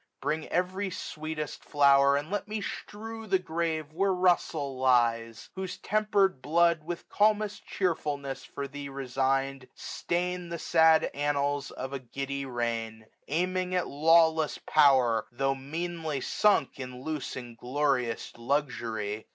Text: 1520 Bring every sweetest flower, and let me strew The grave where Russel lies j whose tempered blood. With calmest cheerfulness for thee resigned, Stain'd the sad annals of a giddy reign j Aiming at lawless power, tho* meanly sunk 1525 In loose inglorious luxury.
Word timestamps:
1520 0.21 0.23
Bring 0.23 0.51
every 0.51 0.89
sweetest 0.89 1.63
flower, 1.63 2.15
and 2.15 2.31
let 2.31 2.47
me 2.47 2.59
strew 2.59 3.27
The 3.27 3.37
grave 3.37 3.93
where 3.93 4.11
Russel 4.15 4.79
lies 4.79 5.43
j 5.43 5.49
whose 5.53 5.77
tempered 5.77 6.41
blood. 6.41 6.83
With 6.83 7.07
calmest 7.07 7.67
cheerfulness 7.67 8.43
for 8.43 8.67
thee 8.67 8.89
resigned, 8.89 9.67
Stain'd 9.75 10.51
the 10.51 10.57
sad 10.57 11.11
annals 11.13 11.69
of 11.69 11.93
a 11.93 11.99
giddy 11.99 12.45
reign 12.47 13.01
j 13.01 13.07
Aiming 13.27 13.75
at 13.75 13.87
lawless 13.87 14.57
power, 14.65 15.27
tho* 15.31 15.53
meanly 15.53 16.19
sunk 16.19 16.69
1525 16.69 16.97
In 16.97 17.05
loose 17.05 17.35
inglorious 17.37 18.31
luxury. 18.39 19.27